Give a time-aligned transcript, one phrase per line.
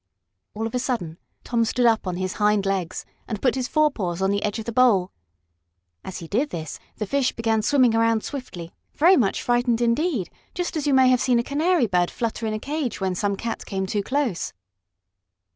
[0.55, 4.19] All of a sudden Tom stood up on his hind legs and put his forepaws
[4.19, 5.11] on the edge of the bowl.
[6.03, 10.75] As he did this the fish began swimming around swiftly, very much frightened, indeed, just
[10.75, 13.63] as you may have seen a canary bird flutter in a cage when some cat
[13.67, 14.53] came too close.